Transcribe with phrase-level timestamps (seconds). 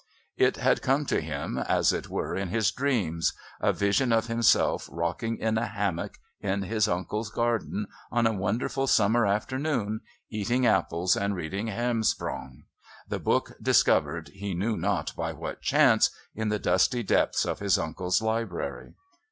[0.35, 4.89] It had come to him, as it were, in his dreams a vision of himself
[4.91, 10.01] rocking in a hammock in his uncle's garden on a wonderful summer afternoon,
[10.31, 12.63] eating apples and reading Hermsprong,
[13.07, 17.77] the book discovered, he knew not by what chance, in the dusty depths of his
[17.77, 18.95] uncle's library.